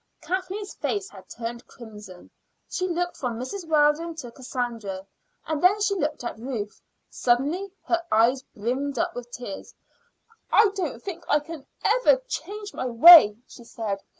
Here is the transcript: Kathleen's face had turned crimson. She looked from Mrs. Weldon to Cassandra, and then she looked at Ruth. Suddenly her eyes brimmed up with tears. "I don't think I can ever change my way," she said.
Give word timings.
Kathleen's 0.19 0.73
face 0.73 1.11
had 1.11 1.29
turned 1.29 1.67
crimson. 1.67 2.31
She 2.67 2.87
looked 2.87 3.17
from 3.17 3.37
Mrs. 3.37 3.67
Weldon 3.67 4.15
to 4.15 4.31
Cassandra, 4.31 5.05
and 5.45 5.63
then 5.63 5.79
she 5.79 5.93
looked 5.93 6.23
at 6.23 6.39
Ruth. 6.39 6.81
Suddenly 7.07 7.69
her 7.85 8.01
eyes 8.11 8.41
brimmed 8.55 8.97
up 8.97 9.13
with 9.13 9.29
tears. 9.29 9.75
"I 10.51 10.69
don't 10.69 11.03
think 11.03 11.23
I 11.29 11.39
can 11.39 11.67
ever 11.83 12.15
change 12.27 12.73
my 12.73 12.87
way," 12.87 13.37
she 13.47 13.63
said. 13.63 14.01